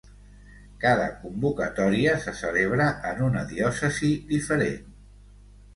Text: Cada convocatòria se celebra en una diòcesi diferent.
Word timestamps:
Cada 0.85 1.03
convocatòria 1.25 2.15
se 2.25 2.33
celebra 2.41 2.89
en 3.13 3.23
una 3.29 3.47
diòcesi 3.53 4.13
diferent. 4.35 4.95